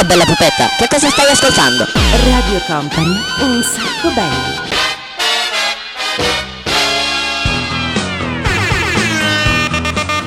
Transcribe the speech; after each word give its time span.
Ciao 0.00 0.08
bella 0.08 0.24
pupetta, 0.24 0.66
che 0.78 0.88
cosa 0.88 1.10
stai 1.10 1.30
ascoltando? 1.30 1.84
Radio 2.24 2.58
Company, 2.66 3.20
un 3.40 3.62
sacco 3.62 4.08
belli. 4.14 4.68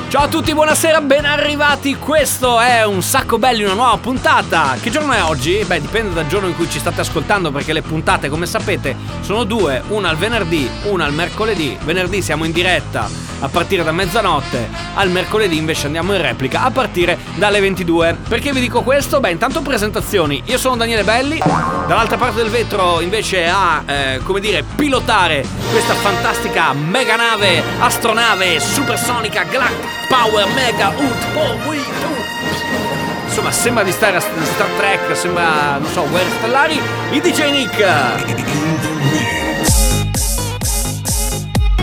Ciao 0.08 0.22
a 0.22 0.28
tutti, 0.28 0.54
buonasera, 0.54 1.00
ben 1.00 1.24
arrivati. 1.24 1.96
Questo 1.96 2.60
è 2.60 2.84
un 2.84 3.02
sacco 3.02 3.40
belli, 3.40 3.64
una 3.64 3.74
nuova 3.74 3.96
puntata. 3.96 4.76
Che 4.80 4.90
giorno 4.90 5.12
è 5.12 5.24
oggi? 5.24 5.64
Beh, 5.66 5.80
dipende 5.80 6.14
dal 6.14 6.28
giorno 6.28 6.46
in 6.46 6.54
cui 6.54 6.70
ci 6.70 6.78
state 6.78 7.00
ascoltando, 7.00 7.50
perché 7.50 7.72
le 7.72 7.82
puntate, 7.82 8.28
come 8.28 8.46
sapete, 8.46 8.94
sono 9.22 9.42
due: 9.42 9.82
una 9.88 10.08
al 10.08 10.16
venerdì, 10.16 10.70
una 10.84 11.04
al 11.04 11.12
mercoledì. 11.12 11.76
Venerdì 11.82 12.22
siamo 12.22 12.44
in 12.44 12.52
diretta 12.52 13.23
a 13.40 13.48
partire 13.48 13.82
da 13.82 13.92
mezzanotte, 13.92 14.68
al 14.94 15.10
mercoledì 15.10 15.56
invece 15.56 15.86
andiamo 15.86 16.14
in 16.14 16.22
replica 16.22 16.62
a 16.62 16.70
partire 16.70 17.18
dalle 17.34 17.60
22. 17.60 18.16
Perché 18.28 18.52
vi 18.52 18.60
dico 18.60 18.82
questo? 18.82 19.20
Beh, 19.20 19.30
intanto 19.30 19.60
presentazioni. 19.60 20.42
Io 20.46 20.58
sono 20.58 20.76
Daniele 20.76 21.04
Belli, 21.04 21.38
dall'altra 21.38 22.16
parte 22.16 22.36
del 22.36 22.50
vetro 22.50 23.00
invece 23.00 23.46
a, 23.46 23.82
eh, 23.84 24.20
come 24.22 24.40
dire, 24.40 24.62
pilotare 24.62 25.44
questa 25.70 25.94
fantastica 25.94 26.72
mega 26.72 27.16
nave, 27.16 27.62
astronave, 27.80 28.60
supersonica, 28.60 29.42
galactica 29.44 30.02
Power 30.08 30.46
Mega 30.54 30.88
Ut 30.96 31.26
Po 31.32 31.72
Insomma, 33.26 33.50
sembra 33.50 33.82
di 33.82 33.90
stare 33.90 34.16
a 34.16 34.20
Star 34.20 34.68
Trek, 34.76 35.16
sembra, 35.16 35.78
non 35.78 35.90
so, 35.90 36.06
guerre 36.08 36.30
stellari. 36.38 36.80
Il 37.10 37.20
DJ 37.20 37.50
Nick. 37.50 39.33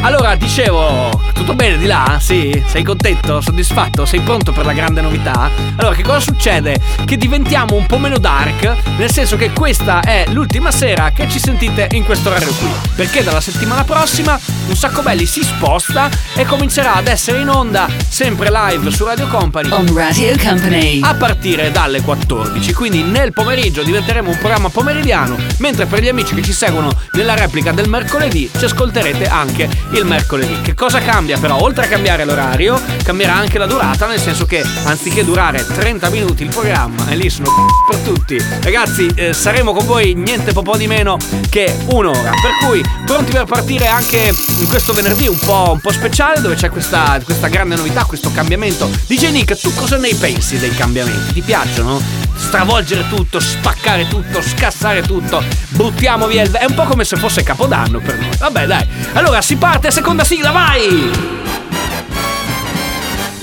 Allora, 0.04 0.34
dicevo, 0.34 1.22
tutto 1.32 1.54
bene 1.54 1.78
di 1.78 1.86
là? 1.86 2.18
Sì? 2.20 2.64
Sei 2.66 2.84
contento? 2.84 3.40
Soddisfatto? 3.40 4.04
Sei 4.04 4.20
pronto 4.22 4.52
per 4.52 4.66
la 4.66 4.74
grande 4.74 5.00
novità? 5.00 5.48
Allora, 5.76 5.94
che 5.94 6.02
cosa 6.02 6.20
succede? 6.20 6.76
Che 7.06 7.18
diventiamo 7.18 7.76
un 7.76 7.86
po' 7.86 8.00
meno 8.00 8.18
dark, 8.18 8.78
nel 8.98 9.12
senso 9.12 9.38
che 9.38 9.52
questa 9.52 10.00
è 10.02 10.26
l'ultima 10.30 10.72
sera 10.72 11.12
che 11.12 11.30
ci 11.30 11.38
sentite 11.38 11.88
in 11.92 12.04
questo 12.04 12.30
orario 12.30 12.52
qui. 12.54 12.68
Perché 12.96 13.24
dalla 13.24 13.40
settimana 13.42 13.84
prossima 13.84 14.40
un 14.68 14.76
sacco 14.76 15.04
belli 15.04 15.28
si 15.28 15.44
sposta 15.44 16.10
e 16.36 16.46
comincerà 16.46 16.96
ad 16.96 17.08
essere 17.08 17.40
in 17.40 17.50
onda 17.50 17.88
sempre 18.08 18.50
live 18.52 18.90
su 18.90 19.06
Radio 19.06 19.28
Company. 19.28 19.70
On 19.70 19.94
Radio 19.94 20.36
Company. 20.38 21.00
A 21.04 21.14
partire 21.14 21.70
dalle 21.70 22.02
14. 22.02 22.74
Quindi 22.74 23.04
nel 23.04 23.34
pomeriggio 23.34 23.84
diventeremo 23.84 24.32
un 24.32 24.38
programma 24.40 24.70
pomeridiano, 24.70 25.36
mentre 25.58 25.86
per 25.86 26.02
gli 26.02 26.08
amici 26.08 26.34
che 26.34 26.42
ci 26.42 26.54
seguono 26.54 26.92
nella 27.12 27.36
replica 27.36 27.72
del 27.72 27.88
mercoledì 27.88 28.50
ci 28.58 28.66
ascolterete 28.66 29.28
anche 29.28 29.70
il 29.92 30.06
mercoledì. 30.06 30.62
Che 30.62 30.74
cosa 30.74 31.00
cambia 31.00 31.38
però? 31.38 31.62
Oltre 31.62 31.86
a 31.86 31.88
cambiare 31.88 32.26
l'orario, 32.26 32.80
cambierà 33.04 33.36
anche 33.36 33.58
la 33.58 33.66
durata, 33.66 34.08
nel 34.08 34.20
senso 34.20 34.46
che 34.46 34.64
anziché 34.84 35.24
durare 35.24 35.66
30 35.66 36.10
minuti 36.10 36.44
il 36.44 36.50
programma, 36.50 37.10
e 37.10 37.16
lì 37.16 37.30
sono 37.30 37.50
per 37.90 38.00
tutti, 38.00 38.38
ragazzi, 38.62 39.10
eh, 39.16 39.34
saremo 39.34 39.74
con 39.74 39.86
voi 39.86 40.14
niente 40.14 40.54
po' 40.54 40.78
di 40.78 40.88
meno 40.88 41.18
che 41.50 41.76
un'ora. 41.88 42.32
Per 42.32 42.68
cui 42.68 42.84
pronti 43.06 43.32
per 43.32 43.46
partire 43.46 43.88
anche 43.88 44.34
in 44.60 44.68
questo 44.68 44.94
venerdì 44.94 45.28
un 45.28 45.40
po', 45.40 45.72
un 45.74 45.80
po 45.80 45.92
speciale, 45.92 46.42
dove 46.42 46.56
c'è 46.56 46.70
questa, 46.70 47.20
questa 47.24 47.48
grande 47.48 47.76
novità, 47.76 48.06
questo 48.06 48.32
cambiamento. 48.32 48.90
DJ 49.08 49.32
Nick, 49.32 49.60
tu 49.60 49.74
cosa 49.74 49.98
ne 49.98 50.14
pensi 50.16 50.58
dei 50.58 50.72
cambiamenti? 50.72 51.34
Ti 51.34 51.42
piacciono? 51.42 52.21
Stravolgere 52.36 53.08
tutto, 53.08 53.40
spaccare 53.40 54.08
tutto, 54.08 54.42
scassare 54.42 55.02
tutto, 55.02 55.44
buttiamo 55.70 56.28
via 56.28 56.44
il... 56.44 56.52
È 56.52 56.66
un 56.66 56.74
po' 56.74 56.84
come 56.84 57.04
se 57.04 57.16
fosse 57.16 57.44
Capodanno 57.44 58.00
per 58.00 58.18
noi. 58.18 58.36
Vabbè, 58.38 58.66
dai. 58.66 58.88
Allora 59.14 59.42
si 59.42 59.56
parte 59.56 59.92
seconda 59.92 60.24
sigla, 60.24 60.52
vai! 60.52 61.41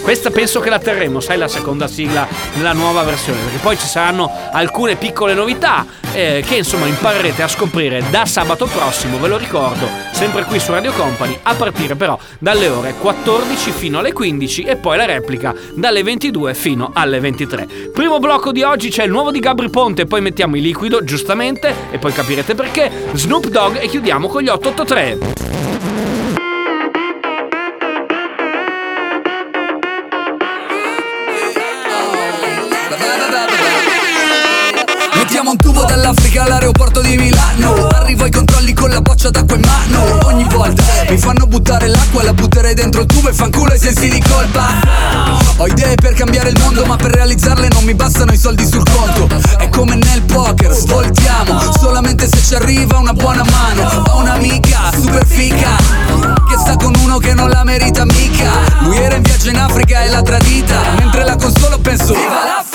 Questa 0.09 0.31
penso 0.31 0.61
che 0.61 0.71
la 0.71 0.79
terremo, 0.79 1.21
sai, 1.21 1.37
la 1.37 1.49
seconda 1.49 1.87
sigla 1.87 2.27
nella 2.55 2.73
nuova 2.73 3.03
versione, 3.03 3.41
perché 3.43 3.59
poi 3.59 3.77
ci 3.77 3.87
saranno 3.87 4.33
alcune 4.53 4.97
piccole 4.97 5.35
novità 5.35 5.85
eh, 6.15 6.43
che 6.47 6.57
insomma 6.57 6.87
imparerete 6.87 7.43
a 7.43 7.47
scoprire 7.47 8.03
da 8.09 8.25
sabato 8.25 8.65
prossimo, 8.65 9.19
ve 9.19 9.29
lo 9.29 9.37
ricordo, 9.37 9.87
sempre 10.13 10.45
qui 10.45 10.61
su 10.61 10.73
Radio 10.73 10.93
Company, 10.93 11.39
a 11.43 11.55
partire 11.55 11.95
però 11.95 12.19
dalle 12.39 12.69
ore 12.69 12.95
14 12.99 13.71
fino 13.71 13.99
alle 13.99 14.15
15 14.15 14.63
e 14.63 14.77
poi 14.77 14.97
la 14.97 15.05
replica 15.05 15.55
dalle 15.75 16.03
22 16.03 16.55
fino 16.55 16.91
alle 16.95 17.21
23. 17.21 17.69
Primo 17.93 18.19
blocco 18.19 18.51
di 18.51 18.63
oggi 18.63 18.89
c'è 18.89 19.05
il 19.05 19.11
nuovo 19.11 19.31
di 19.31 19.41
Gabri 19.41 19.69
Ponte, 19.69 20.07
poi 20.07 20.23
mettiamo 20.23 20.57
il 20.57 20.63
liquido, 20.63 21.05
giustamente, 21.05 21.75
e 21.91 21.99
poi 21.99 22.15
capirete 22.15 22.55
perché, 22.55 22.91
Snoop 23.13 23.49
Dogg 23.49 23.77
e 23.77 23.87
chiudiamo 23.89 24.27
con 24.27 24.41
gli 24.41 24.49
883. 24.49 25.68
All'aeroporto 36.99 37.01
di 37.01 37.17
Milano. 37.17 37.87
Arrivo 37.89 38.25
ai 38.25 38.31
controlli 38.31 38.73
con 38.73 38.91
la 38.91 39.01
boccia 39.01 39.31
d'acqua 39.31 39.57
in 39.57 39.63
mano. 39.65 40.27
Ogni 40.27 40.45
volta 40.45 40.83
mi 41.09 41.19
fanno 41.19 41.47
buttare 41.47 41.89
l'acqua 41.89 42.23
La 42.23 42.33
butterei 42.33 42.75
dentro 42.75 43.03
il 43.03 43.07
tubo 43.07 43.29
e 43.29 43.33
fanculo 43.33 43.73
i 43.73 43.79
sensi 43.79 44.09
di 44.09 44.23
colpa. 44.29 44.67
Ho 45.57 45.67
idee 45.67 45.95
per 45.95 46.15
cambiare 46.15 46.51
il 46.51 46.59
mondo 46.61 46.85
Ma 46.85 46.97
per 46.97 47.13
realizzarle 47.13 47.69
non 47.69 47.85
mi 47.85 47.95
bastano 47.95 48.33
i 48.33 48.37
soldi 48.37 48.67
sul 48.67 48.83
conto. 48.91 49.29
È 49.59 49.69
come 49.69 49.95
nel 49.97 50.23
poker, 50.23 50.73
svoltiamo. 50.73 51.73
Solamente 51.79 52.29
se 52.29 52.43
ci 52.43 52.55
arriva 52.55 52.99
una 52.99 53.13
buona 53.13 53.45
mano. 53.45 54.03
Ho 54.11 54.19
un'amica 54.19 54.91
super 55.01 55.27
fica 55.27 55.77
Che 56.49 56.59
sta 56.59 56.77
con 56.77 56.95
uno 57.03 57.19
che 57.19 57.35
non 57.35 57.51
la 57.51 57.65
merita 57.65 58.05
mica. 58.05 58.51
Lui 58.81 58.97
era 58.97 59.17
in 59.17 59.23
viaggio 59.23 59.51
in 59.51 59.59
Africa 59.59 60.03
e 60.03 60.09
l'ha 60.09 60.23
tradita 60.23 60.77
Mentre 60.99 61.25
la 61.25 61.37
consolo 61.37 61.79
penso 61.79 62.15
Viva 62.15 62.45
l'Africa 62.45 62.68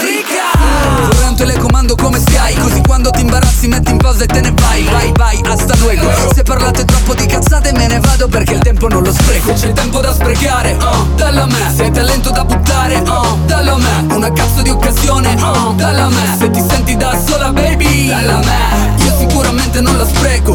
metti 3.73 3.91
in 3.91 3.97
pausa 3.97 4.23
e 4.23 4.27
te 4.27 4.41
ne 4.41 4.51
vai 4.51 4.83
Vai 4.83 5.11
vai 5.15 5.41
hasta 5.51 5.75
luego. 5.77 6.07
Se 6.33 6.43
parlate 6.43 6.85
troppo 6.85 7.13
di 7.15 7.25
cazzate 7.25 7.71
me 7.73 7.87
ne 7.87 7.99
vado 7.99 8.27
perché 8.27 8.53
il 8.53 8.59
tempo 8.59 8.87
non 8.87 9.03
lo 9.03 9.11
spreco. 9.11 9.53
C'è 9.53 9.73
tempo 9.73 9.99
da 9.99 10.13
sprecare, 10.13 10.73
uh, 10.73 11.15
dallo 11.15 11.41
a 11.41 11.45
me. 11.45 11.73
Sei 11.75 11.91
talento 11.91 12.29
da 12.29 12.43
buttare, 12.43 12.97
uh, 12.97 13.45
dallo 13.45 13.73
a 13.73 13.77
me. 13.77 14.13
Una 14.13 14.31
cazzo 14.31 14.61
di 14.61 14.69
occasione, 14.69 15.33
uh, 15.33 15.75
dallo 15.75 16.03
a 16.03 16.09
me. 16.09 16.35
Se 16.37 16.49
ti 16.49 16.63
senti 16.67 16.95
da 16.95 17.17
sola 17.25 17.51
baby, 17.51 18.07
dallo 18.07 18.33
a 18.33 18.39
me. 18.39 19.03
Io 19.03 19.17
sicuramente 19.17 19.81
non 19.81 19.97
la 19.97 20.05
spreco 20.05 20.52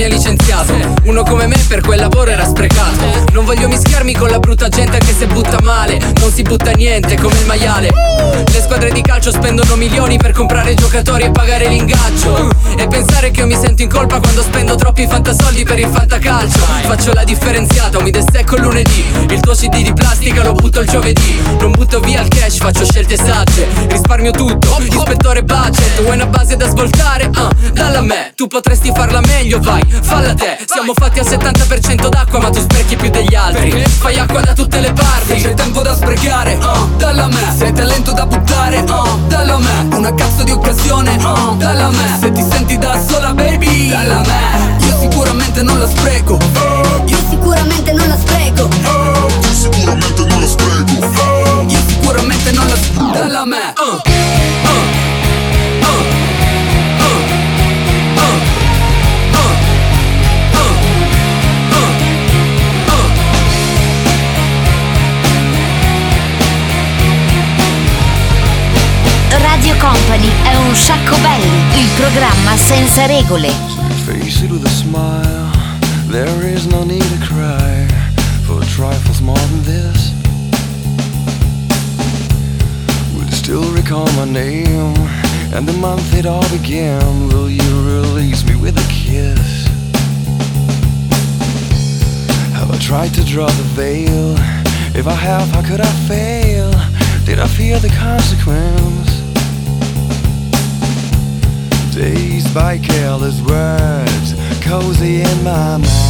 mi 0.00 0.06
ha 0.06 0.08
licenziato 0.08 0.89
Uno 1.04 1.22
come 1.22 1.46
me 1.46 1.56
per 1.66 1.80
quel 1.80 1.98
lavoro 1.98 2.30
era 2.30 2.44
sprecato. 2.44 3.24
Non 3.32 3.44
voglio 3.44 3.68
mischiarmi 3.68 4.14
con 4.14 4.28
la 4.28 4.38
brutta 4.38 4.68
gente 4.68 4.98
che 4.98 5.14
se 5.16 5.26
butta 5.26 5.58
male. 5.62 5.98
Non 6.18 6.30
si 6.32 6.42
butta 6.42 6.72
niente 6.72 7.16
come 7.16 7.38
il 7.38 7.46
maiale. 7.46 7.90
Le 8.46 8.60
squadre 8.60 8.92
di 8.92 9.00
calcio 9.00 9.30
spendono 9.30 9.76
milioni 9.76 10.18
per 10.18 10.32
comprare 10.32 10.74
giocatori 10.74 11.24
e 11.24 11.30
pagare 11.30 11.68
l'ingaggio. 11.68 12.50
E 12.76 12.86
pensare 12.88 13.30
che 13.30 13.40
io 13.40 13.46
mi 13.46 13.56
sento 13.56 13.82
in 13.82 13.88
colpa 13.88 14.20
quando 14.20 14.42
spendo 14.42 14.74
troppi 14.74 15.06
fantasoldi 15.06 15.62
per 15.64 15.78
il 15.78 15.88
fantacalcio. 15.88 16.58
Faccio 16.82 17.12
la 17.12 17.24
differenziata, 17.24 18.00
mi 18.00 18.10
destecco 18.10 18.56
il 18.56 18.62
lunedì. 18.62 19.04
Il 19.30 19.40
tuo 19.40 19.54
CD 19.54 19.82
di 19.82 19.92
plastica 19.92 20.42
lo 20.42 20.52
butto 20.52 20.80
il 20.80 20.88
giovedì. 20.88 21.40
Non 21.58 21.72
butto 21.72 22.00
via 22.00 22.20
il 22.20 22.28
cash, 22.28 22.58
faccio 22.58 22.84
scelte 22.84 23.16
sagge. 23.16 23.66
Risparmio 23.88 24.32
tutto, 24.32 24.78
ispettore 24.80 25.42
budget. 25.42 26.02
Vuoi 26.02 26.16
una 26.16 26.26
base 26.26 26.56
da 26.56 26.68
svoltare? 26.68 27.26
Uh, 27.26 27.70
dalla 27.72 27.98
a 28.00 28.02
me, 28.02 28.32
tu 28.34 28.46
potresti 28.46 28.90
farla 28.94 29.20
meglio, 29.20 29.60
vai, 29.60 29.82
falla 30.00 30.32
te. 30.32 30.58
Siamo 30.64 30.89
fatti 30.94 31.18
al 31.18 31.26
70% 31.26 32.08
d'acqua 32.08 32.38
ma 32.40 32.50
tu 32.50 32.60
sprechi 32.60 32.96
più 32.96 33.10
degli 33.10 33.34
altri. 33.34 33.84
Fai 33.86 34.18
acqua 34.18 34.40
da 34.40 34.52
tutte 34.52 34.80
le 34.80 34.92
parti. 34.92 35.34
C'è 35.34 35.54
tempo 35.54 35.82
da 35.82 35.94
sprecare, 35.94 36.54
uh, 36.54 36.96
dalla 36.96 37.26
me. 37.28 37.54
Sei 37.56 37.72
talento 37.72 38.12
da 38.12 38.26
buttare, 38.26 38.78
uh, 38.78 39.26
dalla 39.26 39.58
me. 39.58 39.88
Una 39.94 40.14
cazzo 40.14 40.42
di 40.42 40.50
occasione, 40.52 41.16
uh, 41.16 41.56
dalla 41.56 41.90
me. 41.90 42.18
Se 42.20 42.32
ti 42.32 42.44
senti 42.50 42.78
da 42.78 43.00
sola 43.06 43.32
baby, 43.32 43.88
dalla 43.88 44.20
me. 44.20 44.76
Io 44.86 44.98
sicuramente 45.00 45.62
non 45.62 45.78
la 45.78 45.88
spreco. 45.88 46.38
Io 47.06 47.18
sicuramente 47.28 47.89
programma 72.50 72.56
senza 72.56 73.06
regole. 73.06 73.50
Face 74.04 74.42
it 74.42 74.50
with 74.50 74.64
a 74.64 74.68
smile. 74.68 75.50
There 76.08 76.46
is 76.46 76.66
no 76.66 76.84
need 76.84 77.02
to 77.02 77.18
cry 77.26 77.86
for 78.46 78.60
trifles 78.64 79.20
more 79.20 79.38
than 79.38 79.62
this. 79.62 80.12
Still 83.30 83.72
recall 83.72 84.06
my 84.12 84.26
name 84.26 84.94
and 85.52 85.66
the 85.66 85.72
month 85.72 86.14
it 86.14 86.26
all 86.26 86.48
began? 86.50 87.28
Will 87.28 87.50
you 87.50 87.70
release 87.84 88.44
me 88.44 88.54
with 88.54 88.76
a 88.76 88.86
kiss? 88.88 89.66
Have 92.54 92.70
I 92.70 92.78
tried 92.78 93.12
to 93.14 93.24
draw 93.24 93.46
the 93.46 93.66
veil? 93.74 94.34
If 94.94 95.06
I 95.08 95.14
have, 95.14 95.48
how 95.48 95.62
could 95.62 95.80
I 95.80 95.92
fail? 96.06 96.70
Did 97.24 97.40
I 97.40 97.48
fear 97.48 97.80
the 97.80 97.88
consequence? 97.88 99.09
Dazed 102.00 102.54
by 102.54 102.78
careless 102.78 103.42
words, 103.42 104.32
cozy 104.62 105.20
in 105.20 105.44
my 105.44 105.76
mind. 105.76 106.09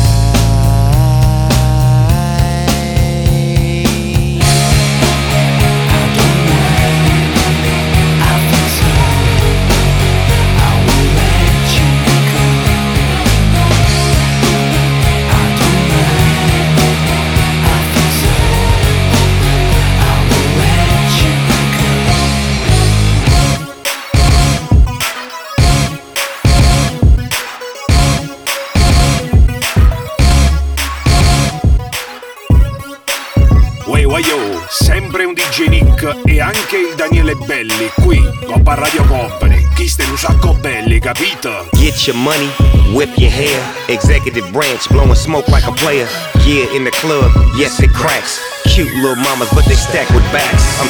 Anche 36.51 36.79
il 36.79 36.95
Daniele 36.97 37.35
Belli 37.35 37.91
qui, 38.03 38.21
Coppa 38.47 38.75
Radio 38.75 39.05
Company. 39.05 39.69
Chi 39.75 39.89
sta 39.89 40.03
in 40.03 40.11
un 40.11 40.19
sacco 40.19 40.53
belli, 40.55 40.99
capito? 40.99 41.69
Get 41.73 42.07
your 42.07 42.17
money, 42.17 42.51
whip 42.93 43.17
your 43.17 43.31
hair. 43.31 43.61
Executive 43.87 44.51
branch 44.51 44.89
blowing 44.89 45.15
smoke 45.15 45.49
like 45.49 45.67
a 45.67 45.73
player. 45.73 46.09
Yeah, 46.45 46.75
in 46.75 46.85
the 46.85 46.91
club, 46.91 47.31
yes 47.57 47.79
it 47.81 47.93
cracks. 47.93 48.41
Cute 48.65 48.93
little 48.97 49.17
mamas, 49.17 49.49
but 49.55 49.65
they 49.67 49.77
stack 49.77 50.09
with 50.11 50.25
backs. 50.33 50.65
I'm 50.81 50.89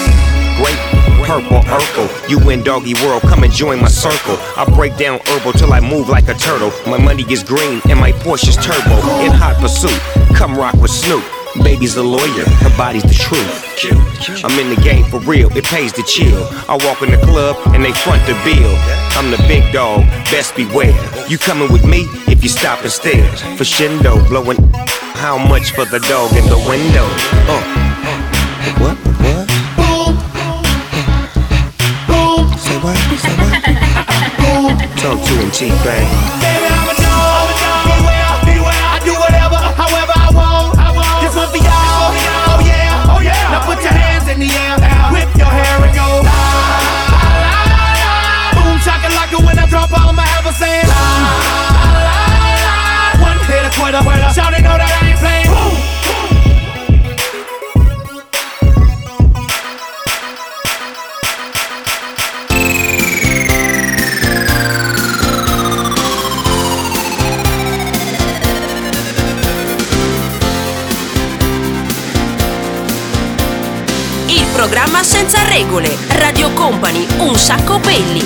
great. 0.57 0.79
Purple 1.27 1.61
Urkel, 1.69 2.09
you 2.29 2.39
in 2.51 2.63
doggy 2.63 2.95
world, 3.05 3.23
come 3.23 3.45
and 3.45 3.53
join 3.53 3.81
my 3.81 3.89
circle. 3.89 4.37
I 4.57 4.65
break 4.65 4.97
down 4.97 5.21
herbal 5.27 5.53
till 5.53 5.73
I 5.73 5.81
move 5.81 6.09
like 6.09 6.29
a 6.29 6.35
turtle. 6.35 6.73
My 6.87 6.99
money 6.99 7.25
is 7.29 7.45
green 7.45 7.81
and 7.89 8.01
my 8.01 8.13
Porsche's 8.13 8.57
turbo. 8.57 8.97
In 9.21 9.31
hot 9.31 9.57
pursuit, 9.61 10.01
come 10.35 10.57
rock 10.57 10.75
with 10.75 10.91
Snoop. 10.91 11.23
Baby's 11.63 11.97
a 11.97 12.03
lawyer, 12.03 12.45
her 12.65 12.77
body's 12.77 13.03
the 13.03 13.15
truth. 13.15 13.70
I'm 13.89 14.59
in 14.61 14.69
the 14.69 14.81
game 14.83 15.05
for 15.07 15.21
real, 15.21 15.49
it 15.57 15.65
pays 15.65 15.91
to 15.95 16.03
chill. 16.03 16.45
I 16.69 16.77
walk 16.85 17.01
in 17.01 17.11
the 17.11 17.17
club 17.17 17.57
and 17.75 17.83
they 17.83 17.93
front 17.93 18.21
the 18.27 18.35
bill. 18.45 18.75
I'm 19.17 19.31
the 19.31 19.39
big 19.49 19.73
dog, 19.73 20.05
best 20.31 20.55
beware. 20.55 20.93
You 21.29 21.39
coming 21.39 21.73
with 21.73 21.87
me 21.87 22.05
if 22.29 22.43
you 22.43 22.51
stop 22.51 22.83
and 22.83 22.93
stare. 22.93 23.27
For 23.57 23.65
Shindo, 23.65 24.29
blowing 24.29 24.59
how 25.17 25.39
much 25.39 25.71
for 25.73 25.87
the 25.87 25.99
dog 26.01 26.33
in 26.37 26.45
the 26.45 26.59
window? 26.69 27.07
Uh. 27.49 27.63
What? 28.81 28.99
What? 29.25 29.49
Say 32.61 32.77
what? 32.85 32.99
Say 33.17 33.35
what? 33.41 33.55
Talk 34.99 35.25
to 35.25 35.33
him, 35.33 35.51
T-Bang. 35.51 36.60
Regole. 75.61 75.95
Radio 76.09 76.51
Company, 76.55 77.07
un 77.19 77.37
sacco 77.37 77.79
belli. 77.81 78.25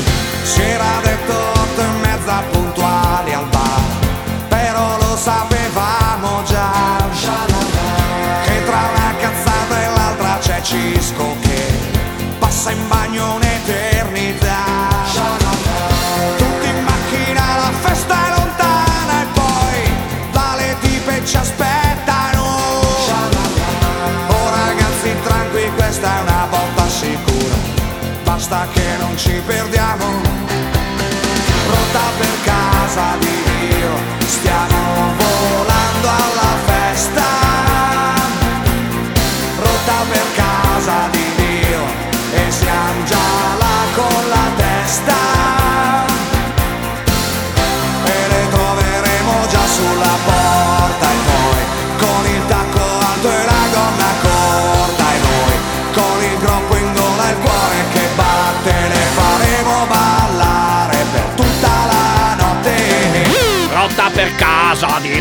Casa 32.94 33.43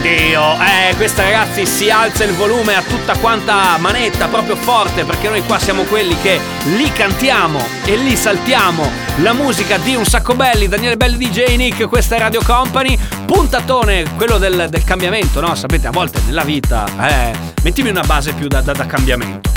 Dio. 0.04 0.58
Eh, 0.60 0.96
questa 0.98 1.24
ragazzi 1.24 1.66
si 1.66 1.90
alza 1.90 2.26
il 2.26 2.34
volume 2.34 2.76
a 2.76 2.82
tutta 2.82 3.16
quanta 3.18 3.78
manetta, 3.78 4.28
proprio 4.28 4.58
forte, 4.58 5.06
perché 5.06 5.30
noi 5.30 5.42
qua 5.46 5.58
siamo 5.60 5.84
quelli 5.84 6.14
che 6.22 6.42
lì 6.76 6.92
cantiamo 6.92 7.66
e 7.86 7.96
lì 7.96 8.14
saltiamo 8.18 8.86
la 9.22 9.32
musica 9.32 9.78
di 9.78 9.96
un 9.96 10.04
sacco 10.04 10.36
belli, 10.36 10.68
Daniele 10.68 10.98
Belli 10.98 11.18
DJ 11.18 11.56
Nick, 11.56 11.88
questa 11.88 12.18
è 12.18 12.20
Radio 12.20 12.42
Company, 12.44 13.00
puntatone, 13.26 14.04
quello 14.18 14.38
del, 14.38 14.68
del 14.70 14.84
cambiamento, 14.84 15.40
no? 15.40 15.56
Sapete, 15.56 15.88
a 15.88 15.92
volte 15.92 16.20
nella 16.26 16.44
vita, 16.44 16.86
eh, 17.00 17.32
mettimi 17.64 17.90
una 17.90 18.04
base 18.04 18.34
più 18.34 18.50
da, 18.50 18.60
da- 18.60 18.74
da 18.74 18.86
cambiamento. 18.86 19.52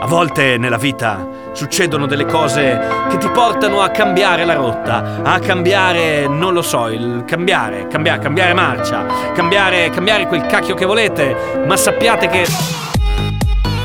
A 0.00 0.06
volte 0.06 0.58
nella 0.58 0.78
vita 0.78 1.37
succedono 1.58 2.06
delle 2.06 2.24
cose 2.24 2.78
che 3.10 3.18
ti 3.18 3.28
portano 3.30 3.80
a 3.80 3.88
cambiare 3.88 4.44
la 4.44 4.54
rotta, 4.54 5.22
a 5.24 5.40
cambiare, 5.40 6.28
non 6.28 6.52
lo 6.52 6.62
so, 6.62 6.86
il 6.86 7.24
cambiare, 7.26 7.88
cambiare, 7.88 8.20
cambiare 8.20 8.54
marcia, 8.54 9.04
cambiare, 9.34 9.90
cambiare 9.90 10.28
quel 10.28 10.46
cacchio 10.46 10.76
che 10.76 10.86
volete, 10.86 11.64
ma 11.66 11.76
sappiate 11.76 12.28
che 12.28 12.46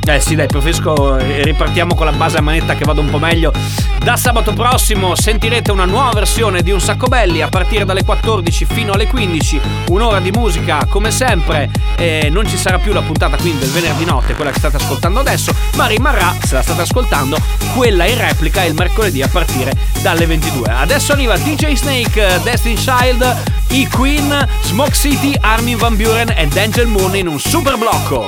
Eh 0.05 0.19
sì, 0.19 0.35
dai, 0.35 0.47
preferisco 0.47 1.17
eh, 1.17 1.43
ripartiamo 1.43 1.95
con 1.95 2.05
la 2.05 2.11
base 2.11 2.37
a 2.37 2.41
manetta 2.41 2.75
che 2.75 2.83
vado 2.83 2.99
un 2.99 3.09
po' 3.09 3.19
meglio. 3.19 3.53
Da 3.99 4.17
sabato 4.17 4.51
prossimo 4.51 5.15
sentirete 5.15 5.71
una 5.71 5.85
nuova 5.85 6.11
versione 6.11 6.61
di 6.61 6.71
Un 6.71 6.81
Sacco 6.81 7.07
Belli 7.07 7.41
a 7.41 7.47
partire 7.47 7.85
dalle 7.85 8.03
14 8.03 8.65
fino 8.65 8.91
alle 8.91 9.07
15, 9.07 9.61
un'ora 9.87 10.19
di 10.19 10.29
musica 10.31 10.85
come 10.89 11.09
sempre. 11.09 11.71
E 11.95 12.27
non 12.29 12.45
ci 12.45 12.57
sarà 12.57 12.79
più 12.79 12.91
la 12.91 13.01
puntata 13.01 13.37
quindi 13.37 13.59
del 13.59 13.69
venerdì 13.69 14.03
notte, 14.03 14.33
quella 14.33 14.51
che 14.51 14.59
state 14.59 14.75
ascoltando 14.75 15.21
adesso, 15.21 15.55
ma 15.75 15.85
rimarrà, 15.85 16.35
se 16.43 16.53
la 16.53 16.61
state 16.61 16.81
ascoltando, 16.81 17.37
quella 17.73 18.05
in 18.05 18.17
replica 18.17 18.61
il 18.65 18.73
mercoledì 18.73 19.21
a 19.21 19.29
partire 19.29 19.71
dalle 20.01 20.25
22. 20.25 20.69
Adesso 20.69 21.13
arriva 21.13 21.37
DJ 21.37 21.75
Snake, 21.75 22.41
Destiny 22.43 22.75
Child, 22.75 23.41
i 23.69 23.87
Queen, 23.87 24.47
Smoke 24.63 24.93
City, 24.93 25.33
Armin 25.39 25.77
Van 25.77 25.95
Buren 25.95 26.33
ed 26.35 26.57
Angel 26.57 26.87
Moon 26.87 27.15
in 27.15 27.27
un 27.27 27.39
super 27.39 27.77
blocco. 27.77 28.27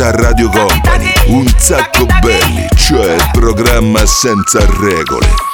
da 0.00 0.10
Radio 0.12 0.48
Company. 0.48 1.12
Un 1.26 1.46
sacco 1.58 2.06
belli, 2.22 2.66
cioè 2.74 3.16
il 3.16 3.28
programma 3.32 4.06
senza 4.06 4.64
regole. 4.80 5.49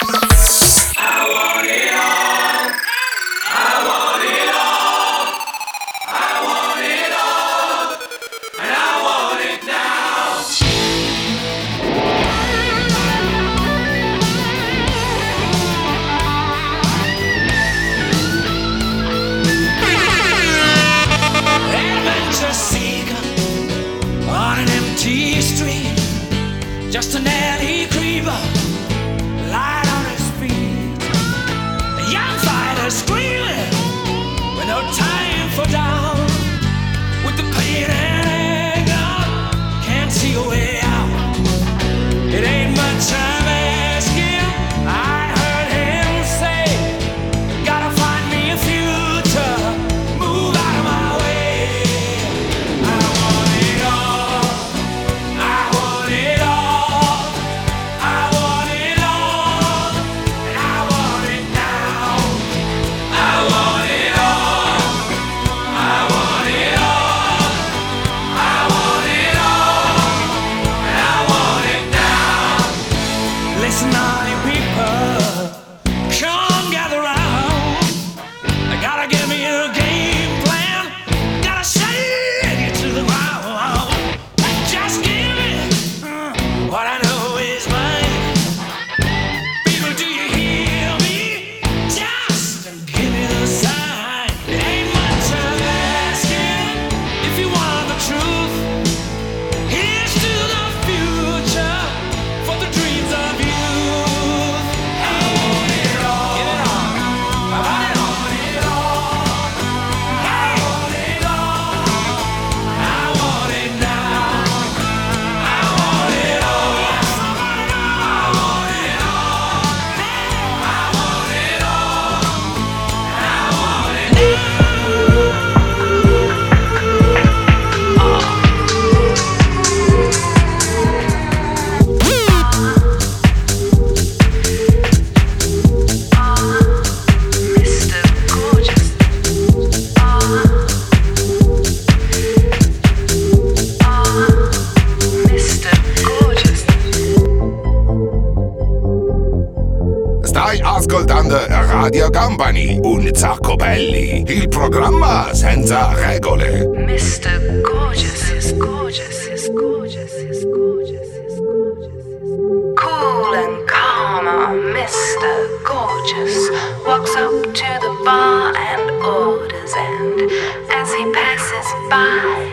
Bye. 171.88 172.52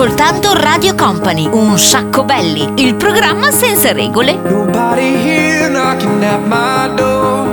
Ascoltando 0.00 0.52
Radio 0.54 0.94
Company, 0.94 1.48
un 1.50 1.76
sacco 1.76 2.22
belli, 2.22 2.72
il 2.76 2.94
programma 2.94 3.50
senza 3.50 3.90
regole. 3.90 4.36
Nobody 4.36 5.16
here 5.16 5.68
knocking 5.68 6.22
at 6.22 6.38
my 6.46 6.94
door. 6.94 7.48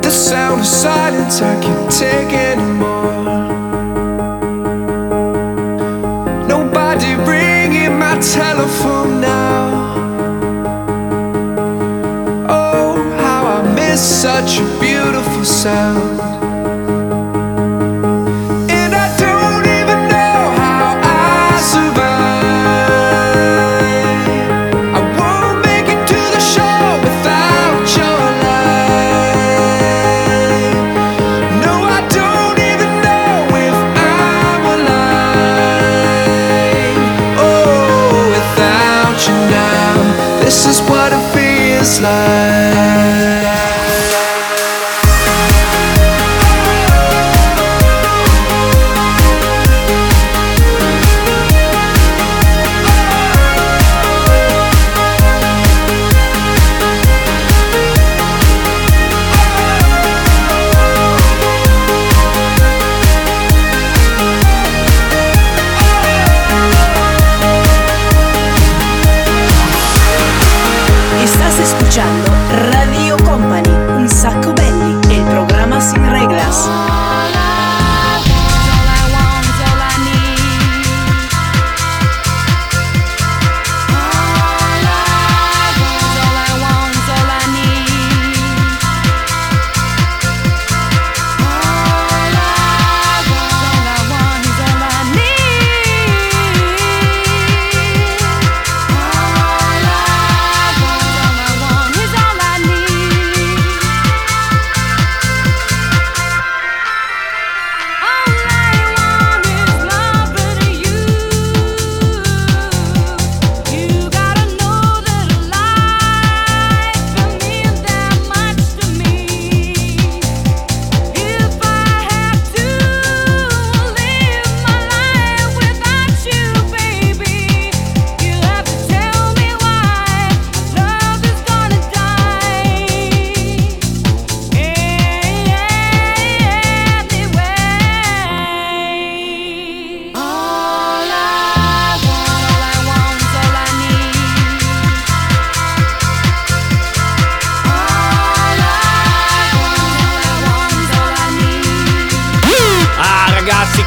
The 0.00 0.10
sound 0.10 0.60
of 0.60 0.64
silence 0.64 1.42
I 1.42 1.58
can't 1.58 1.90
take 1.90 2.32
anymore. 2.32 3.48
Nobody 6.46 7.16
ringing 7.24 7.98
my 7.98 8.16
telephone 8.18 9.18
now. 9.18 9.96
Oh, 12.46 12.94
how 13.16 13.58
I 13.58 13.72
miss 13.74 14.00
such 14.00 14.60
a 14.60 14.78
beautiful 14.78 15.44
sound. 15.44 16.19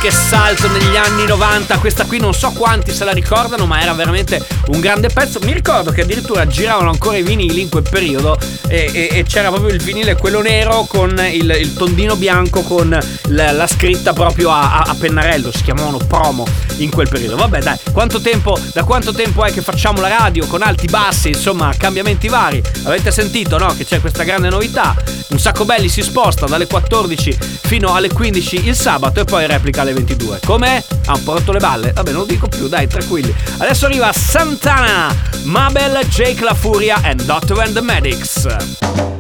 Che 0.04 0.12
salto 0.12 0.68
negli 0.68 0.98
anni 0.98 1.26
90 1.26 1.78
Questa 1.78 2.04
qui 2.04 2.20
non 2.20 2.34
so 2.34 2.52
quanti 2.52 2.92
se 2.92 3.06
la 3.06 3.14
ricordano 3.14 3.66
Ma 3.66 3.82
era 3.82 3.94
veramente 3.94 4.46
un 4.68 4.82
grande 4.82 5.08
pezzo. 5.08 5.40
Mi 5.44 5.54
ricordo 5.54 5.92
che 5.92 6.02
addirittura 6.02 6.46
giravano 6.46 6.90
ancora 6.90 7.16
i 7.16 7.22
vinili 7.24 7.62
in 7.62 7.70
quel 7.70 7.84
periodo 7.90 8.38
E, 8.68 8.90
e- 8.94 9.10
e 9.14 9.24
c'era 9.24 9.48
proprio 9.50 9.74
il 9.74 9.82
vinile 9.82 10.18
quello 10.18 10.42
nero 10.42 10.84
Con 10.90 11.18
il, 11.32 11.50
il 11.58 11.74
tondino 11.74 12.18
bianco 12.18 12.64
Con 12.64 12.98
la, 13.28 13.52
la 13.54 13.68
scritta 13.68 14.12
proprio 14.12 14.50
a, 14.52 14.80
a- 14.80 14.90
a 14.90 14.96
pennarello. 14.96 15.52
Si 15.54 15.64
chiamavano 15.64 15.98
promo 16.00 16.46
in 16.78 16.90
quel 16.90 17.08
periodo. 17.08 17.38
Vabbè 17.38 17.60
dai 17.62 17.78
quanto 17.94 18.20
tempo, 18.20 18.60
Da 18.74 18.84
quanto 18.84 19.14
tempo 19.14 19.46
è 19.46 19.54
che 19.54 19.62
facciamo 19.62 20.02
la 20.02 20.10
radio 20.10 20.46
Con 20.48 20.64
alti 20.64 20.88
bassi 20.88 21.30
insomma 21.30 21.74
cambiamenti 21.78 22.28
vari? 22.28 22.62
Avete 22.84 23.10
sentito 23.10 23.58
no? 23.58 23.74
Che 23.74 23.86
c'è 23.86 24.02
questa 24.02 24.24
grande 24.24 24.50
novità? 24.50 24.96
Un 25.30 25.40
sacco 25.40 25.64
belli 25.64 25.88
si 25.88 26.02
sposta 26.02 26.46
dalle 26.46 26.68
14 26.68 27.38
fino 27.62 27.94
alle 27.96 28.12
15 28.12 28.68
il 28.68 28.76
sabato 28.76 29.22
e 29.22 29.24
poi 29.24 29.48
replica 29.48 29.82
alle 29.82 29.93
22. 29.94 30.40
Come? 30.46 30.84
Ha 31.06 31.14
un 31.16 31.24
po' 31.24 31.34
rotto 31.34 31.52
le 31.52 31.60
balle? 31.60 31.92
Vabbè, 31.94 32.12
non 32.12 32.22
lo 32.22 32.26
dico 32.26 32.48
più, 32.48 32.68
dai, 32.68 32.88
tranquilli. 32.88 33.34
Adesso 33.58 33.86
arriva 33.86 34.12
Santana, 34.14 35.16
Mabel, 35.44 36.06
Jake 36.08 36.44
La 36.44 36.54
Furia 36.54 37.02
e 37.04 37.16
Doctor 37.16 37.60
and 37.60 37.74
the 37.74 37.82
Medics. 37.82 39.13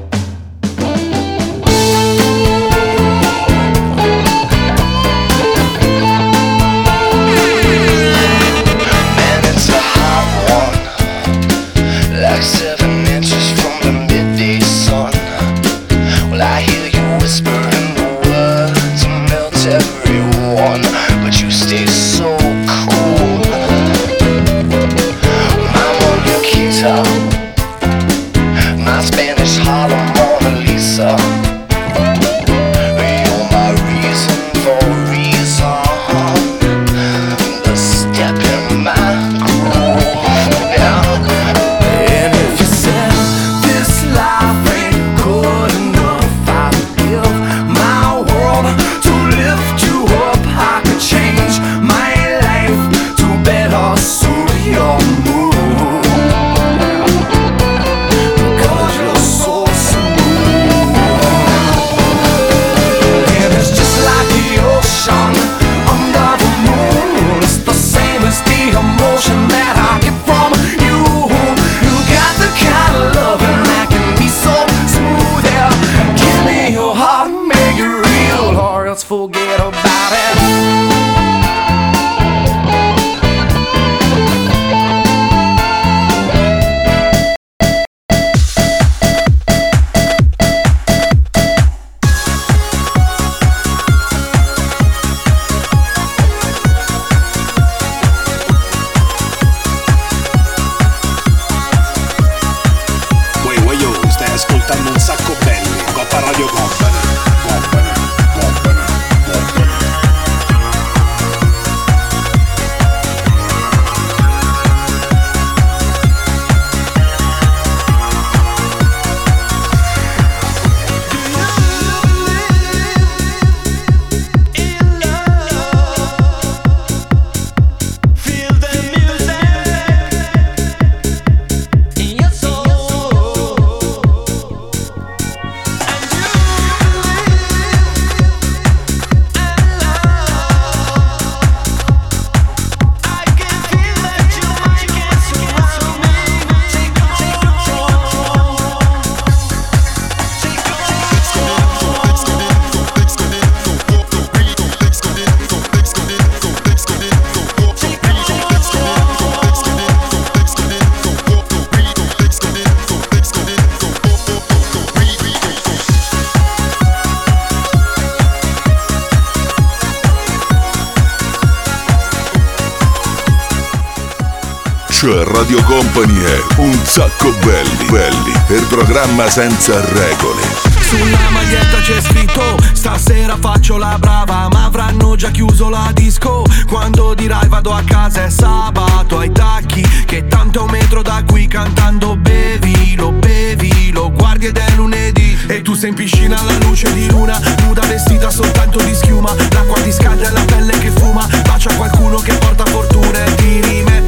Radio 175.43 175.61
Company 175.63 176.23
è 176.23 176.41
un 176.55 176.73
sacco 176.85 177.29
belli, 177.43 177.85
belli, 177.89 178.31
il 178.47 178.65
programma 178.69 179.29
senza 179.29 179.77
regole. 179.91 180.41
Sulla 180.79 181.29
maglietta 181.31 181.79
c'è 181.81 182.01
scritto 182.01 182.57
Stasera 182.71 183.35
faccio 183.39 183.77
la 183.77 183.97
brava 183.99 184.47
Ma 184.49 184.65
avranno 184.65 185.17
già 185.17 185.31
chiuso 185.31 185.67
la 185.67 185.91
disco. 185.93 186.45
Quando 186.69 187.13
dirai 187.13 187.49
vado 187.49 187.73
a 187.73 187.81
casa 187.85 188.23
è 188.25 188.29
sabato 188.29 189.17
Ai 189.17 189.31
tacchi 189.31 189.81
Che 190.05 190.27
tanto 190.27 190.59
è 190.59 190.61
un 190.63 190.69
metro 190.69 191.01
da 191.01 191.21
qui 191.27 191.47
Cantando. 191.47 192.15
Bevi, 192.15 192.95
lo 192.95 193.11
bevi 193.11 193.91
Lo 193.91 194.11
guardi 194.11 194.45
ed 194.45 194.57
è 194.57 194.71
lunedì. 194.75 195.37
E 195.47 195.61
tu 195.61 195.73
sei 195.73 195.89
in 195.89 195.95
piscina 195.95 196.39
alla 196.39 196.57
luce 196.65 196.93
di 196.93 197.09
luna 197.09 197.37
Nuda 197.65 197.81
vestita 197.81 198.29
soltanto 198.29 198.79
di 198.81 198.95
schiuma. 198.95 199.33
L'acqua 199.51 199.81
ti 199.81 199.91
scalda 199.91 200.29
e 200.29 200.31
la 200.31 200.43
pelle 200.45 200.77
che 200.77 200.89
fuma. 200.91 201.27
Bacia 201.43 201.73
qualcuno 201.75 202.19
che 202.19 202.33
porta 202.35 202.65
fortuna 202.65 203.25
E 203.25 203.35
ti 203.35 203.61
rimetti 203.61 204.02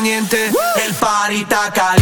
niente 0.00 0.50
El 0.84 0.94
está 1.40 1.72
caliente 1.72 2.01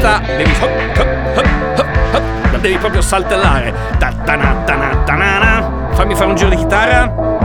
Questa 0.00 0.22
devi 0.36 0.50
hop, 0.60 0.98
hop, 0.98 1.36
hop, 1.36 1.78
hop, 1.78 2.14
hop, 2.14 2.58
devi 2.58 2.78
proprio 2.78 3.02
saltellare. 3.02 3.74
Ta- 3.98 4.14
tana, 4.24 4.62
tana, 4.64 4.96
tanana. 5.04 5.88
Fammi 5.92 6.14
fare 6.14 6.30
un 6.30 6.36
giro 6.36 6.48
di 6.48 6.56
chitarra. 6.56 7.38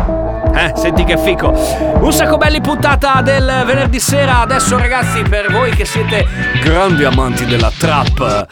Eh, 0.55 0.71
senti 0.75 1.03
che 1.03 1.17
fico. 1.17 1.49
Un 1.99 2.13
sacco 2.13 2.37
belli 2.37 2.61
puntata 2.61 3.21
del 3.21 3.63
venerdì 3.65 3.99
sera. 3.99 4.39
Adesso 4.39 4.77
ragazzi, 4.77 5.21
per 5.23 5.51
voi 5.51 5.71
che 5.71 5.83
siete 5.85 6.25
grandi 6.63 7.03
amanti 7.03 7.45
della 7.45 7.71
trap. 7.77 8.47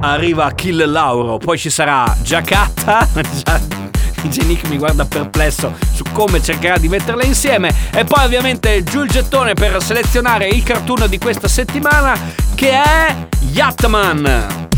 Arriva 0.00 0.50
Kill 0.52 0.90
Lauro, 0.90 1.36
poi 1.36 1.58
ci 1.58 1.70
sarà 1.70 2.04
Giacatta. 2.22 3.80
DJ 4.22 4.46
Nick 4.46 4.68
mi 4.68 4.78
guarda 4.78 5.04
perplesso 5.04 5.74
su 5.92 6.04
come 6.12 6.40
cercherà 6.40 6.78
di 6.78 6.88
metterle 6.88 7.24
insieme. 7.24 7.74
E 7.92 8.04
poi 8.04 8.24
ovviamente 8.24 8.82
giù 8.84 9.02
il 9.02 9.10
gettone 9.10 9.54
per 9.54 9.82
selezionare 9.82 10.48
il 10.48 10.62
cartoon 10.62 11.06
di 11.08 11.18
questa 11.18 11.48
settimana 11.48 12.16
che 12.54 12.70
è 12.70 13.16
Yatman. 13.40 14.68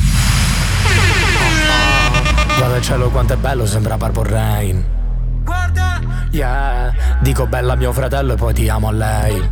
Guarda 2.56 2.76
il 2.76 2.82
cielo 2.82 3.10
quanto 3.10 3.34
è 3.34 3.36
bello, 3.36 3.66
sembra 3.66 3.96
Purple 3.96 4.30
Rain. 4.30 4.84
Guarda! 5.42 6.00
Yeah, 6.30 6.92
dico 7.20 7.46
bella 7.46 7.74
a 7.74 7.76
mio 7.76 7.92
fratello 7.92 8.32
e 8.32 8.36
poi 8.36 8.54
ti 8.54 8.68
amo 8.68 8.88
a 8.88 8.92
lei. 8.92 9.50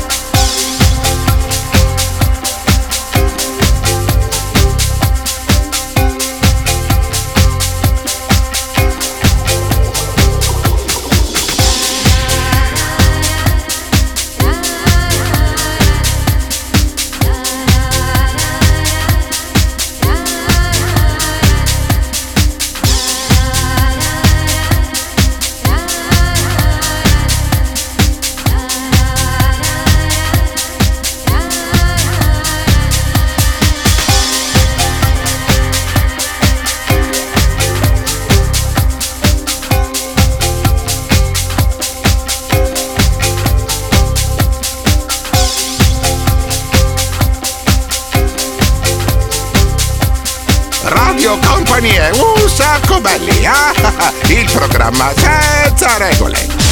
Radio 51.13 51.39
Company 51.41 51.91
è 51.91 52.11
un 52.15 52.49
sacco 52.49 52.99
belli. 52.99 53.45
Ah, 53.45 53.71
ah, 53.83 53.93
ah. 53.99 54.13
il 54.29 54.51
programma 54.51 55.13
senza 55.15 55.99
regole. 55.99 56.72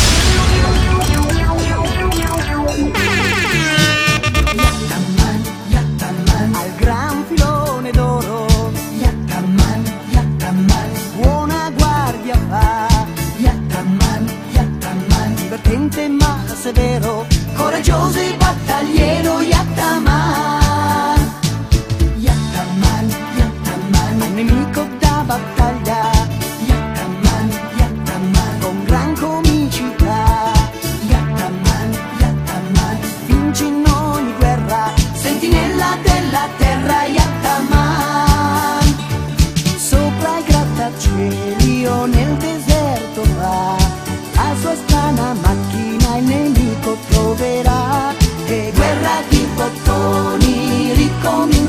call 51.22 51.46
me 51.46 51.59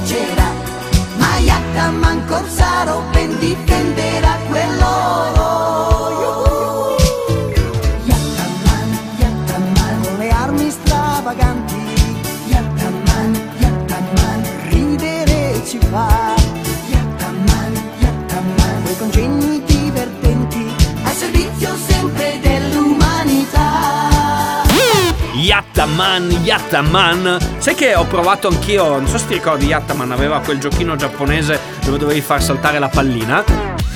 Yattaman, 26.01 26.31
Yattaman. 26.43 27.37
Sai 27.59 27.75
che 27.75 27.93
ho 27.93 28.05
provato 28.05 28.47
anch'io, 28.47 28.97
non 28.97 29.07
so 29.07 29.19
se 29.19 29.27
ti 29.27 29.33
ricordi, 29.35 29.67
Yattaman 29.67 30.11
aveva 30.11 30.39
quel 30.39 30.57
giochino 30.57 30.95
giapponese 30.95 31.59
dove 31.85 31.99
dovevi 31.99 32.21
far 32.21 32.41
saltare 32.41 32.79
la 32.79 32.89
pallina. 32.89 33.43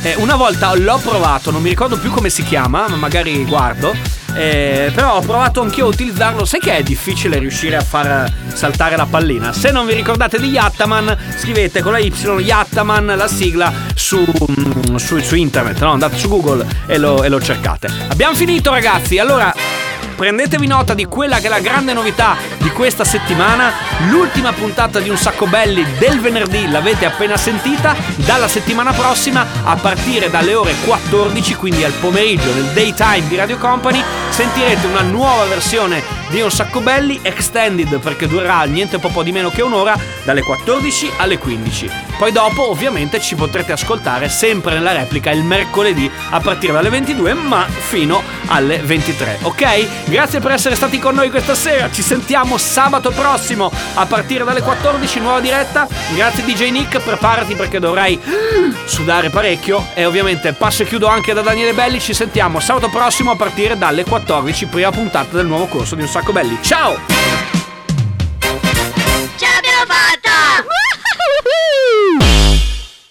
Eh, 0.04 0.13
una 0.18 0.36
volta 0.36 0.76
l'ho 0.76 1.00
provato, 1.00 1.50
non 1.50 1.63
mi 1.63 1.70
ricordo 1.70 1.98
più 1.98 2.12
come 2.12 2.30
si 2.30 2.44
chiama, 2.44 2.88
ma 2.88 2.96
magari 2.96 3.44
guardo. 3.46 3.91
Eh, 4.36 4.91
però 4.94 5.15
ho 5.15 5.22
provato 5.22 5.62
anch'io 5.62 5.86
a 5.86 5.88
utilizzarlo. 5.88 6.46
Sai 6.46 6.60
che 6.60 6.78
è 6.78 6.84
difficile 6.84 7.39
riuscire 7.39 7.76
a 7.76 7.82
far 7.82 8.32
saltare 8.54 8.96
la 8.96 9.08
pallina? 9.08 9.52
Se 9.52 9.72
non 9.72 9.88
vi 9.88 9.96
ricordate 9.96 10.39
di 10.39 10.50
Yattaman, 10.50 11.18
scrivete 11.39 11.82
con 11.82 11.94
la 11.94 11.98
Y 11.98 12.13
Yattaman 12.13 13.15
la 13.18 13.28
sigla 13.28 13.74
su, 13.96 14.20
mm, 14.20 14.96
su, 14.98 15.18
su 15.18 15.36
internet, 15.36 15.80
no? 15.80 15.94
Andate 15.94 16.18
su 16.18 16.30
Google 16.30 16.68
e 16.86 17.00
lo, 17.00 17.24
e 17.24 17.30
lo 17.30 17.41
cercate. 17.41 17.89
Abbiamo 18.10 18.36
finito, 18.36 18.70
ragazzi. 18.70 19.18
Allora. 19.18 19.75
Prendetevi 20.15 20.65
nota 20.65 20.93
di 20.93 21.04
quella 21.06 21.39
che 21.39 21.47
è 21.47 21.49
la 21.49 21.60
grande 21.60 21.91
novità 21.91 22.38
di 22.60 22.69
questa 22.69 23.04
settimana, 23.04 23.71
l'ultima 24.10 24.54
puntata 24.54 25.01
di 25.01 25.10
Un 25.10 25.17
Sacco 25.17 25.45
Belli 25.45 25.86
del 25.99 26.21
venerdì 26.21 26.69
l'avete 26.69 27.06
appena 27.06 27.36
sentita, 27.36 27.93
dalla 28.15 28.47
settimana 28.47 28.93
prossima 28.93 29.45
a 29.63 29.75
partire 29.75 30.30
dalle 30.30 30.56
ore 30.56 30.73
14, 30.86 31.56
quindi 31.56 31.84
al 31.84 31.91
pomeriggio 31.91 32.54
nel 32.54 32.71
daytime 32.71 33.28
di 33.28 33.36
Radio 33.36 33.58
Company, 33.58 34.01
sentirete 34.30 34.88
una 34.88 35.01
nuova 35.01 35.43
versione 35.45 36.01
di 36.30 36.39
Un 36.39 36.49
Sacco 36.49 36.80
Belli 36.80 37.19
extended 37.21 37.99
perché 37.99 38.25
durerà 38.25 38.63
niente 38.63 38.97
po' 38.97 39.21
di 39.21 39.34
meno 39.34 39.49
che 39.49 39.62
un'ora 39.62 39.99
dalle 40.23 40.43
14 40.43 41.12
alle 41.17 41.38
15. 41.38 42.05
Poi 42.17 42.32
dopo 42.32 42.69
ovviamente 42.69 43.19
ci 43.19 43.36
potrete 43.36 43.73
ascoltare 43.73 44.30
sempre 44.30 44.75
nella 44.75 44.93
replica 44.93 45.32
il 45.32 45.43
mercoledì 45.43 46.10
a 46.30 46.39
partire 46.39 46.71
dalle 46.71 46.89
22 46.89 47.34
ma 47.34 47.65
fino 47.67 48.23
alle 48.47 48.78
23, 48.78 49.39
ok? 49.41 50.06
Grazie 50.06 50.39
per 50.39 50.51
essere 50.51 50.75
stati 50.75 50.97
con 50.97 51.15
noi 51.15 51.30
questa 51.30 51.56
sera, 51.56 51.91
ci 51.91 52.01
sentiamo 52.01 52.58
sabato 52.58 53.12
prossimo 53.12 53.71
a 53.95 54.06
partire 54.06 54.43
dalle 54.43 54.62
14, 54.62 55.19
nuova 55.19 55.39
diretta. 55.41 55.88
Grazie 56.13 56.45
DJ 56.45 56.69
Nick, 56.71 56.99
preparati 56.99 57.56
perché 57.56 57.80
dovrai 57.80 58.19
sudare 58.86 59.30
parecchio 59.30 59.88
e 59.93 60.06
ovviamente 60.06 60.54
passo 60.54 60.84
e 60.84 60.86
chiudo 60.86 61.08
anche 61.08 61.34
da 61.34 61.41
Daniele 61.41 61.73
Belli, 61.73 61.99
ci 61.99 62.13
sentiamo 62.13 62.60
sabato 62.60 62.89
prossimo 62.89 63.32
a 63.32 63.36
partire 63.36 63.78
dalle 63.78 64.06
14, 64.06 64.65
prima 64.67 64.91
puntata 64.91 65.36
del 65.36 65.45
nuovo 65.45 65.65
corso 65.65 65.95
di 65.95 66.01
Un 66.01 66.08
Sacco 66.08 66.32
Belli. 66.32 66.58
Ciao! 66.62 67.44